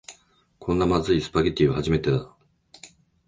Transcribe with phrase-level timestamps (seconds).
[0.57, 2.33] こんなまずいスパゲティは初めてだ